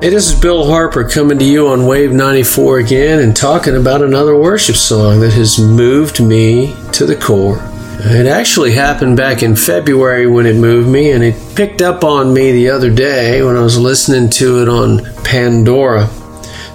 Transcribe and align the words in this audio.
Hey, 0.00 0.10
this 0.10 0.30
is 0.30 0.40
Bill 0.40 0.64
Harper 0.64 1.08
coming 1.08 1.40
to 1.40 1.44
you 1.44 1.66
on 1.66 1.84
Wave 1.84 2.12
94 2.12 2.78
again 2.78 3.18
and 3.18 3.34
talking 3.34 3.74
about 3.74 4.00
another 4.00 4.36
worship 4.36 4.76
song 4.76 5.18
that 5.18 5.32
has 5.32 5.58
moved 5.58 6.22
me 6.22 6.76
to 6.92 7.04
the 7.04 7.16
core. 7.16 7.58
It 8.04 8.28
actually 8.28 8.70
happened 8.70 9.16
back 9.16 9.42
in 9.42 9.56
February 9.56 10.28
when 10.28 10.46
it 10.46 10.54
moved 10.54 10.88
me, 10.88 11.10
and 11.10 11.24
it 11.24 11.34
picked 11.56 11.82
up 11.82 12.04
on 12.04 12.32
me 12.32 12.52
the 12.52 12.70
other 12.70 12.94
day 12.94 13.42
when 13.42 13.56
I 13.56 13.60
was 13.60 13.76
listening 13.76 14.30
to 14.30 14.62
it 14.62 14.68
on 14.68 15.04
Pandora. 15.24 16.08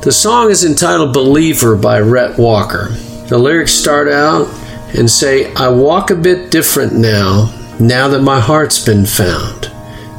The 0.01 0.11
song 0.11 0.51
is 0.51 0.65
entitled 0.65 1.13
Believer 1.13 1.77
by 1.77 2.01
Rhett 2.01 2.37
Walker. 2.37 2.89
The 3.29 3.37
lyrics 3.37 3.71
start 3.71 4.09
out 4.09 4.49
and 4.97 5.09
say, 5.09 5.53
I 5.53 5.69
walk 5.69 6.11
a 6.11 6.15
bit 6.15 6.51
different 6.51 6.91
now, 6.91 7.57
now 7.79 8.09
that 8.09 8.21
my 8.21 8.41
heart's 8.41 8.83
been 8.83 9.05
found. 9.05 9.71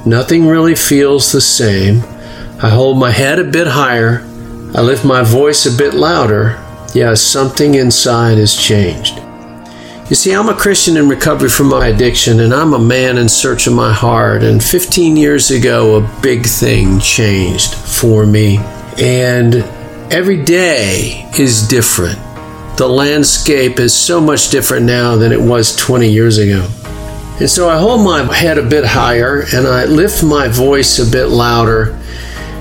Nothing 0.06 0.46
really 0.46 0.74
feels 0.74 1.32
the 1.32 1.42
same. 1.42 2.02
I 2.62 2.68
hold 2.68 2.98
my 2.98 3.10
head 3.10 3.40
a 3.40 3.44
bit 3.44 3.66
higher. 3.66 4.20
I 4.74 4.80
lift 4.80 5.04
my 5.04 5.22
voice 5.22 5.66
a 5.66 5.76
bit 5.76 5.92
louder. 5.92 6.60
Yeah, 6.94 7.14
something 7.14 7.74
inside 7.74 8.38
has 8.38 8.56
changed. 8.56 9.18
You 10.08 10.14
see, 10.14 10.32
I'm 10.32 10.48
a 10.48 10.54
Christian 10.54 10.96
in 10.96 11.08
recovery 11.08 11.48
from 11.48 11.68
my 11.68 11.88
addiction, 11.88 12.40
and 12.40 12.54
I'm 12.54 12.72
a 12.72 12.78
man 12.78 13.18
in 13.18 13.28
search 13.28 13.66
of 13.66 13.72
my 13.72 13.92
heart. 13.92 14.44
And 14.44 14.62
15 14.62 15.16
years 15.16 15.50
ago, 15.50 15.96
a 15.96 16.20
big 16.20 16.46
thing 16.46 17.00
changed 17.00 17.74
for 17.74 18.24
me. 18.24 18.58
And 18.98 19.56
every 20.12 20.42
day 20.42 21.28
is 21.36 21.66
different. 21.66 22.18
The 22.76 22.86
landscape 22.88 23.80
is 23.80 23.92
so 23.92 24.20
much 24.20 24.50
different 24.50 24.86
now 24.86 25.16
than 25.16 25.32
it 25.32 25.40
was 25.40 25.74
20 25.76 26.08
years 26.08 26.38
ago. 26.38 26.68
And 27.40 27.50
so 27.50 27.68
I 27.68 27.78
hold 27.78 28.04
my 28.04 28.32
head 28.32 28.58
a 28.58 28.62
bit 28.62 28.84
higher 28.84 29.44
and 29.52 29.66
I 29.66 29.86
lift 29.86 30.22
my 30.22 30.46
voice 30.46 31.00
a 31.00 31.10
bit 31.10 31.26
louder 31.26 31.98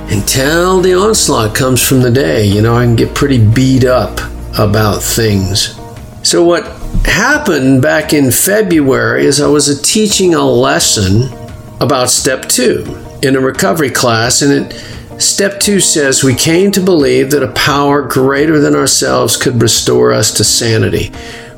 until 0.10 0.82
the 0.82 0.94
onslaught 0.94 1.56
comes 1.56 1.82
from 1.82 2.02
the 2.02 2.12
day. 2.12 2.46
You 2.46 2.62
know, 2.62 2.76
I 2.76 2.86
can 2.86 2.96
get 2.96 3.16
pretty 3.16 3.46
beat 3.46 3.86
up 3.86 4.20
about 4.58 5.02
things. 5.02 5.80
So, 6.24 6.44
what 6.44 6.66
happened 7.06 7.82
back 7.82 8.14
in 8.14 8.32
February 8.32 9.26
is 9.26 9.42
I 9.42 9.48
was 9.48 9.82
teaching 9.82 10.34
a 10.34 10.44
lesson 10.44 11.30
about 11.80 12.10
step 12.10 12.48
two 12.48 12.84
in 13.22 13.36
a 13.36 13.40
recovery 13.40 13.90
class, 13.90 14.42
and 14.42 14.72
it, 14.72 15.22
step 15.22 15.60
two 15.60 15.80
says 15.80 16.24
we 16.24 16.36
came 16.36 16.72
to 16.72 16.80
believe 16.82 17.32
that 17.32 17.44
a 17.44 17.52
power 17.54 18.02
greater 18.02 18.60
than 18.60 18.76
ourselves 18.76 19.38
could 19.38 19.62
restore 19.62 20.12
us 20.14 20.32
to 20.32 20.44
sanity. 20.44 21.12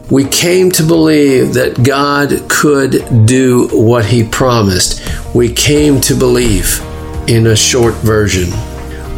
We 0.09 0.25
came 0.25 0.69
to 0.71 0.83
believe 0.83 1.55
that 1.55 1.83
God 1.83 2.47
could 2.47 3.25
do 3.25 3.67
what 3.71 4.05
He 4.05 4.23
promised. 4.23 5.01
We 5.33 5.51
came 5.51 5.99
to 6.01 6.15
believe 6.15 6.79
in 7.27 7.47
a 7.47 7.55
short 7.55 7.95
version. 7.95 8.49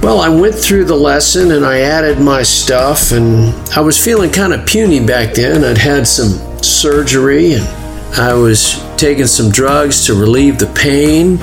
Well, 0.01 0.21
I 0.21 0.29
went 0.29 0.55
through 0.55 0.85
the 0.85 0.95
lesson 0.95 1.51
and 1.51 1.65
I 1.65 1.79
added 1.79 2.19
my 2.19 2.43
stuff, 2.43 3.11
and 3.11 3.53
I 3.71 3.81
was 3.81 4.01
feeling 4.01 4.31
kind 4.31 4.53
of 4.53 4.65
puny 4.65 5.05
back 5.05 5.33
then. 5.33 5.63
I'd 5.65 5.77
had 5.77 6.07
some 6.07 6.63
surgery 6.63 7.53
and 7.53 7.67
I 8.15 8.33
was 8.33 8.81
taking 8.95 9.27
some 9.27 9.51
drugs 9.51 10.05
to 10.05 10.13
relieve 10.13 10.59
the 10.59 10.67
pain, 10.67 11.39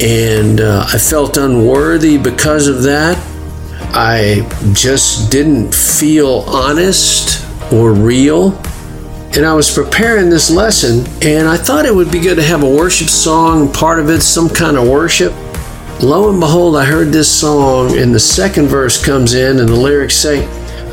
and 0.00 0.60
uh, 0.60 0.86
I 0.88 0.98
felt 0.98 1.36
unworthy 1.36 2.16
because 2.16 2.68
of 2.68 2.84
that. 2.84 3.18
I 3.92 4.48
just 4.72 5.30
didn't 5.30 5.74
feel 5.74 6.44
honest 6.46 7.46
or 7.72 7.92
real. 7.92 8.54
And 9.36 9.44
I 9.44 9.54
was 9.54 9.70
preparing 9.70 10.30
this 10.30 10.50
lesson, 10.50 11.06
and 11.22 11.46
I 11.46 11.56
thought 11.56 11.84
it 11.86 11.94
would 11.94 12.10
be 12.10 12.18
good 12.18 12.36
to 12.36 12.42
have 12.42 12.62
a 12.62 12.68
worship 12.68 13.08
song, 13.08 13.72
part 13.72 14.00
of 14.00 14.08
it, 14.08 14.22
some 14.22 14.48
kind 14.48 14.76
of 14.76 14.88
worship 14.88 15.32
lo 16.02 16.30
and 16.30 16.40
behold, 16.40 16.76
I 16.76 16.84
heard 16.84 17.08
this 17.08 17.30
song, 17.30 17.98
and 17.98 18.14
the 18.14 18.20
second 18.20 18.68
verse 18.68 19.02
comes 19.02 19.34
in, 19.34 19.58
and 19.58 19.68
the 19.68 19.76
lyrics 19.76 20.16
say, 20.16 20.46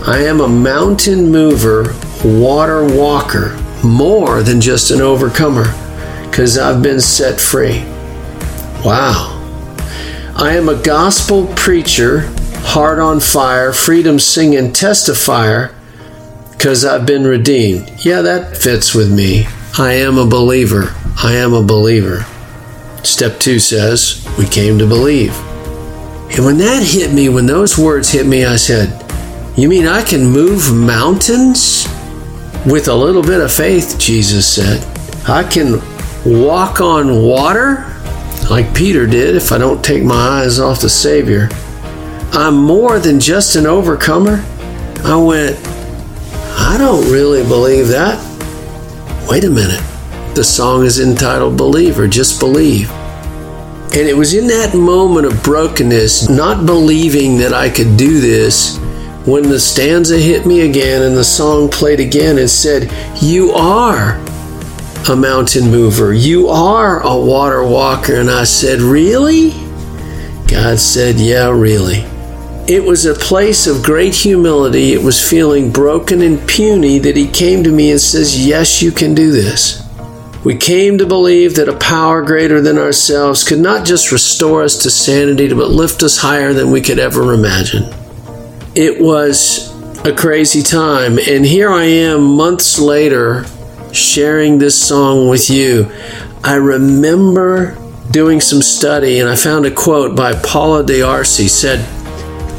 I 0.06 0.20
am 0.20 0.42
a 0.42 0.48
mountain 0.48 1.32
mover, 1.32 1.95
water 2.23 2.86
walker, 2.86 3.58
more 3.84 4.44
than 4.44 4.60
just 4.62 4.92
an 4.92 5.02
overcomer, 5.02 5.66
because 6.26 6.58
I've 6.58 6.82
been 6.82 7.02
set 7.02 7.40
free. 7.40 7.84
Wow. 8.84 9.34
I 10.36 10.54
am 10.56 10.70
a 10.70 10.82
gospel 10.82 11.48
preacher, 11.56 12.30
heart 12.62 13.00
on 13.00 13.20
fire, 13.20 13.73
freedom 13.73 14.20
singing 14.20 14.72
testifier, 14.72 15.73
because 16.52 16.84
I've 16.86 17.06
been 17.06 17.23
redeemed. 17.23 17.92
Yeah, 18.04 18.22
that 18.22 18.58
fits 18.58 18.94
with 18.94 19.14
me. 19.14 19.48
I 19.78 19.94
am 19.94 20.17
a 20.17 20.26
believer. 20.26 20.96
I 21.22 21.34
am 21.34 21.54
a 21.54 21.64
believer. 21.64 22.26
Step 23.08 23.40
two 23.40 23.58
says, 23.58 24.28
We 24.38 24.45
came 24.45 24.78
to 24.80 24.86
believe. 24.86 25.34
And 26.36 26.45
when 26.45 26.58
that 26.58 26.84
hit 26.84 27.14
me, 27.14 27.30
when 27.30 27.45
those 27.45 27.78
words 27.78 28.10
hit 28.10 28.28
me, 28.28 28.44
I 28.44 28.58
said, 28.58 28.90
You 29.58 29.70
mean 29.70 29.88
I 29.88 30.04
can 30.04 30.26
move 30.26 30.76
mountains? 30.76 31.88
With 32.66 32.90
a 32.90 32.94
little 32.94 33.23
bit 33.23 33.40
of 33.40 33.52
faith, 33.52 33.96
Jesus 33.98 34.46
said. 34.46 34.84
I 35.28 35.42
can 35.44 35.82
walk 36.26 36.82
on 36.82 37.23
water 37.23 37.86
like 38.52 38.76
Peter 38.76 39.08
did 39.08 39.36
if 39.36 39.54
I 39.54 39.58
don't 39.58 39.84
take 39.84 40.04
my 40.04 40.42
eyes 40.42 40.60
off 40.60 40.82
the 40.82 40.90
Savior. 40.90 41.48
I'm 42.34 42.58
more 42.58 43.00
than 43.00 43.22
just 43.22 43.56
an 43.56 43.66
overcomer. 43.66 44.44
I 45.06 45.16
went, 45.16 45.58
I 46.60 46.76
don't 46.78 47.10
really 47.10 47.44
believe 47.44 47.88
that. 47.88 48.20
Wait 49.30 49.46
a 49.46 49.50
minute. 49.50 49.82
The 50.37 50.43
song 50.43 50.86
is 50.86 50.99
entitled 50.99 51.58
Believer, 51.58 52.08
just 52.08 52.39
believe. 52.39 52.92
And 52.92 54.08
it 54.08 54.15
was 54.15 54.36
in 54.36 54.45
that 54.49 54.75
moment 54.75 55.25
of 55.25 55.42
brokenness, 55.42 56.30
not 56.30 56.67
believing 56.67 57.39
that 57.39 57.53
I 57.53 57.71
could 57.71 57.98
do 57.98 58.20
this, 58.20 58.77
when 59.25 59.49
the 59.49 59.59
stanza 59.59 60.15
hit 60.15 60.45
me 60.45 60.61
again 60.61 61.02
and 61.02 61.17
the 61.17 61.23
song 61.23 61.70
played 61.70 61.99
again 61.99 62.37
and 62.37 62.48
said, 62.48 62.92
You 63.20 63.53
are 63.53 64.20
a 65.09 65.15
mountain 65.15 65.71
mover. 65.71 66.14
You 66.14 66.49
are 66.49 67.02
a 67.02 67.17
water 67.17 67.64
walker. 67.64 68.14
And 68.14 68.30
I 68.30 68.43
said, 68.43 68.80
Really? 68.80 69.54
God 70.48 70.77
said, 70.77 71.15
Yeah, 71.15 71.49
really. 71.49 72.05
It 72.71 72.83
was 72.83 73.08
a 73.08 73.15
place 73.15 73.65
of 73.65 73.83
great 73.83 74.14
humility. 74.14 74.93
It 74.93 75.02
was 75.02 75.19
feeling 75.19 75.71
broken 75.71 76.21
and 76.21 76.48
puny 76.48 76.99
that 76.99 77.17
He 77.17 77.27
came 77.27 77.64
to 77.64 77.71
me 77.71 77.89
and 77.89 77.99
says, 77.99 78.45
Yes, 78.45 78.83
you 78.83 78.92
can 78.92 79.15
do 79.15 79.31
this. 79.31 79.86
We 80.48 80.56
came 80.56 80.98
to 81.00 81.06
believe 81.06 81.56
that 81.56 81.68
a 81.68 81.76
power 81.76 82.22
greater 82.22 82.62
than 82.62 82.78
ourselves 82.78 83.44
could 83.44 83.60
not 83.60 83.86
just 83.86 84.14
restore 84.14 84.64
us 84.64 84.82
to 84.84 84.90
sanity, 84.90 85.54
but 85.54 85.72
lift 85.72 86.04
us 86.04 86.16
higher 86.16 86.54
than 86.54 86.72
we 86.72 86.80
could 86.80 87.00
ever 87.00 87.34
imagine. 87.34 87.94
It 88.74 89.02
was 89.02 89.76
a 90.06 90.16
crazy 90.16 90.64
time, 90.64 91.20
and 91.20 91.46
here 91.46 91.70
I 91.70 91.84
am 91.84 92.24
months 92.38 92.80
later 92.80 93.44
sharing 93.92 94.58
this 94.58 94.82
song 94.82 95.28
with 95.28 95.50
you. 95.50 95.92
I 96.46 96.54
remember 96.54 97.78
doing 98.10 98.40
some 98.40 98.62
study 98.62 99.20
and 99.20 99.28
I 99.28 99.36
found 99.36 99.66
a 99.66 99.72
quote 99.72 100.16
by 100.16 100.34
Paula 100.34 100.86
D'Arcy 100.86 101.50
said, 101.50 101.86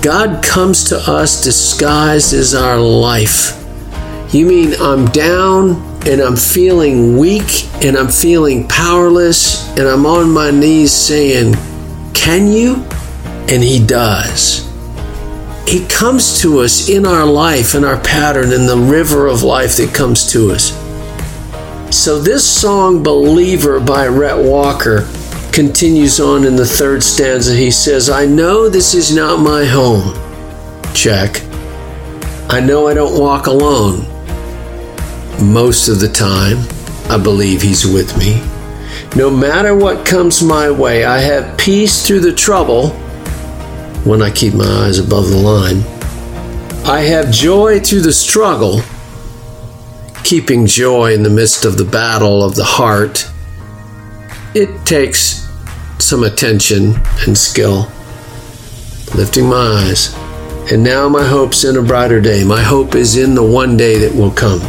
God 0.02 0.44
comes 0.44 0.84
to 0.90 0.98
us 1.10 1.42
disguised 1.42 2.34
as 2.34 2.54
our 2.54 2.78
life. 2.78 3.54
You 4.30 4.44
mean 4.44 4.74
I'm 4.78 5.06
down 5.06 5.97
and 6.08 6.22
I'm 6.22 6.36
feeling 6.36 7.18
weak 7.18 7.68
and 7.84 7.94
I'm 7.94 8.08
feeling 8.08 8.66
powerless 8.66 9.68
and 9.76 9.86
I'm 9.86 10.06
on 10.06 10.30
my 10.30 10.50
knees 10.50 10.90
saying, 10.90 11.54
Can 12.14 12.50
you? 12.50 12.76
And 13.50 13.62
He 13.62 13.84
does. 13.84 14.66
He 15.68 15.86
comes 15.86 16.40
to 16.40 16.60
us 16.60 16.88
in 16.88 17.04
our 17.04 17.26
life, 17.26 17.74
in 17.74 17.84
our 17.84 18.00
pattern, 18.00 18.52
in 18.52 18.64
the 18.64 18.76
river 18.76 19.26
of 19.26 19.42
life 19.42 19.76
that 19.76 19.94
comes 19.94 20.32
to 20.32 20.50
us. 20.50 20.72
So, 21.94 22.18
this 22.18 22.48
song, 22.48 23.02
Believer 23.02 23.78
by 23.78 24.08
Rhett 24.08 24.38
Walker, 24.38 25.06
continues 25.52 26.20
on 26.20 26.44
in 26.44 26.56
the 26.56 26.64
third 26.64 27.02
stanza. 27.02 27.54
He 27.54 27.70
says, 27.70 28.08
I 28.08 28.24
know 28.24 28.70
this 28.70 28.94
is 28.94 29.14
not 29.14 29.40
my 29.40 29.66
home. 29.66 30.14
Check. 30.94 31.42
I 32.48 32.60
know 32.60 32.88
I 32.88 32.94
don't 32.94 33.20
walk 33.20 33.46
alone. 33.46 34.17
Most 35.40 35.88
of 35.88 36.00
the 36.00 36.08
time, 36.08 36.58
I 37.08 37.16
believe 37.16 37.62
He's 37.62 37.86
with 37.86 38.18
me. 38.18 38.42
No 39.16 39.30
matter 39.30 39.74
what 39.74 40.04
comes 40.04 40.42
my 40.42 40.70
way, 40.70 41.04
I 41.04 41.18
have 41.18 41.56
peace 41.56 42.06
through 42.06 42.20
the 42.20 42.32
trouble 42.32 42.90
when 44.04 44.20
I 44.20 44.30
keep 44.30 44.52
my 44.52 44.64
eyes 44.64 44.98
above 44.98 45.28
the 45.28 45.36
line. 45.36 45.82
I 46.84 47.02
have 47.02 47.30
joy 47.30 47.80
through 47.80 48.00
the 48.00 48.12
struggle, 48.12 48.80
keeping 50.24 50.66
joy 50.66 51.14
in 51.14 51.22
the 51.22 51.30
midst 51.30 51.64
of 51.64 51.78
the 51.78 51.84
battle 51.84 52.42
of 52.42 52.54
the 52.54 52.64
heart. 52.64 53.30
It 54.54 54.84
takes 54.84 55.48
some 55.98 56.24
attention 56.24 56.94
and 57.26 57.36
skill. 57.36 57.90
Lifting 59.14 59.48
my 59.48 59.86
eyes. 59.86 60.14
And 60.70 60.82
now 60.82 61.08
my 61.08 61.24
hope's 61.24 61.64
in 61.64 61.76
a 61.76 61.82
brighter 61.82 62.20
day. 62.20 62.44
My 62.44 62.62
hope 62.62 62.94
is 62.94 63.16
in 63.16 63.34
the 63.34 63.42
one 63.42 63.76
day 63.76 63.98
that 63.98 64.14
will 64.14 64.30
come. 64.30 64.60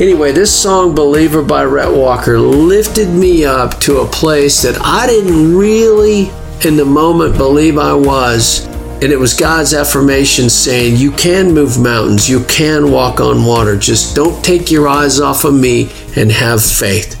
Anyway, 0.00 0.32
this 0.32 0.54
song, 0.54 0.94
Believer 0.94 1.42
by 1.42 1.64
Rhett 1.64 1.92
Walker, 1.92 2.38
lifted 2.38 3.08
me 3.10 3.44
up 3.44 3.78
to 3.80 3.98
a 3.98 4.06
place 4.06 4.62
that 4.62 4.80
I 4.80 5.06
didn't 5.06 5.54
really 5.54 6.30
in 6.64 6.76
the 6.76 6.84
moment 6.84 7.36
believe 7.36 7.76
I 7.76 7.92
was. 7.92 8.64
And 8.66 9.12
it 9.12 9.18
was 9.18 9.34
God's 9.34 9.74
affirmation 9.74 10.48
saying, 10.48 10.96
You 10.96 11.12
can 11.12 11.52
move 11.52 11.78
mountains, 11.78 12.28
you 12.28 12.42
can 12.44 12.90
walk 12.90 13.20
on 13.20 13.44
water. 13.44 13.76
Just 13.76 14.16
don't 14.16 14.42
take 14.44 14.70
your 14.70 14.88
eyes 14.88 15.20
off 15.20 15.44
of 15.44 15.54
me 15.54 15.90
and 16.16 16.32
have 16.32 16.64
faith. 16.64 17.18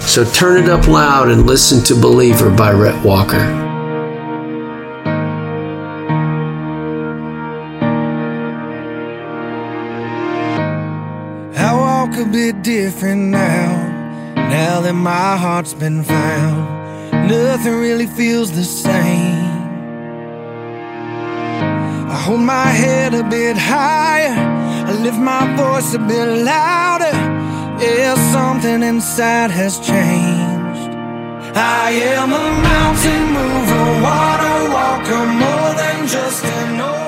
So 0.00 0.24
turn 0.24 0.62
it 0.62 0.70
up 0.70 0.86
loud 0.86 1.28
and 1.30 1.46
listen 1.46 1.84
to 1.84 2.00
Believer 2.00 2.50
by 2.50 2.72
Rhett 2.72 3.04
Walker. 3.04 3.63
A 12.24 12.26
bit 12.26 12.62
different 12.62 13.20
now, 13.32 14.32
now 14.34 14.80
that 14.80 14.94
my 14.94 15.36
heart's 15.36 15.74
been 15.74 16.02
found. 16.02 17.28
Nothing 17.28 17.74
really 17.74 18.06
feels 18.06 18.50
the 18.50 18.64
same. 18.64 19.44
I 22.14 22.16
hold 22.24 22.40
my 22.40 22.68
head 22.82 23.12
a 23.12 23.24
bit 23.24 23.58
higher. 23.58 24.36
I 24.88 24.92
lift 25.02 25.18
my 25.18 25.44
voice 25.54 25.92
a 25.92 25.98
bit 25.98 26.28
louder. 26.44 27.14
Yeah, 27.84 28.14
something 28.32 28.82
inside 28.82 29.50
has 29.50 29.78
changed. 29.78 30.92
I 31.54 31.90
am 32.16 32.32
a 32.32 32.46
mountain 32.70 33.24
mover, 33.36 33.86
water 34.02 34.56
walker, 34.76 35.26
more 35.42 35.72
than 35.76 36.08
just 36.08 36.42
an 36.42 36.80
old. 36.80 37.03